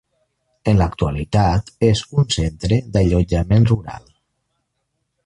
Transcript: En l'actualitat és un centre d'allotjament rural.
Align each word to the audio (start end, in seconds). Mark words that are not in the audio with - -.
En 0.71 0.79
l'actualitat 0.79 1.69
és 1.89 2.01
un 2.21 2.27
centre 2.37 2.79
d'allotjament 2.97 3.69
rural. 3.73 4.09